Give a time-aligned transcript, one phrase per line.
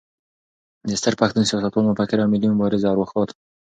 [0.87, 3.29] د ستر پښتون، سیاستوال، مفکر او ملي مبارز ارواښاد